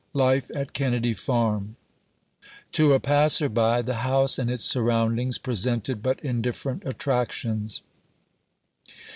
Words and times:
LITE 0.15 0.49
AT 0.55 0.73
KENNEDY 0.73 1.13
FARM. 1.13 1.75
To 2.71 2.93
a 2.93 2.99
passer 2.99 3.49
by, 3.49 3.83
the 3.83 3.97
house 3.97 4.39
and 4.39 4.49
its 4.49 4.65
surroundings 4.65 5.37
presented 5.37 6.01
but 6.01 6.19
indifferent 6.21 6.81
attractions. 6.87 7.83